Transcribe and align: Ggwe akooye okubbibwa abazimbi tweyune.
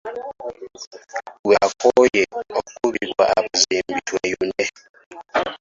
Ggwe 1.39 1.55
akooye 1.67 2.23
okubbibwa 2.59 3.25
abazimbi 3.37 3.95
tweyune. 4.07 4.65